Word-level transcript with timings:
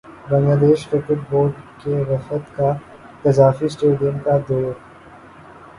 Bangladesh 0.29 0.85
cricket 0.89 1.19
board 1.29 1.51
کے 1.81 1.93
وفد 2.09 2.43
کا 2.55 2.71
قذافی 3.23 3.65
اسٹیڈیم 3.65 4.17
کا 4.19 4.37
دورہ 4.49 4.73